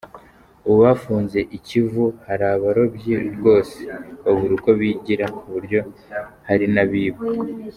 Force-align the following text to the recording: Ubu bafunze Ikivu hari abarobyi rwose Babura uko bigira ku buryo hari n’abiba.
Ubu 0.67 0.77
bafunze 0.85 1.39
Ikivu 1.57 2.05
hari 2.27 2.45
abarobyi 2.55 3.13
rwose 3.35 3.79
Babura 4.23 4.51
uko 4.57 4.69
bigira 4.79 5.25
ku 5.37 5.43
buryo 5.53 5.79
hari 6.47 6.65
n’abiba. 6.75 7.19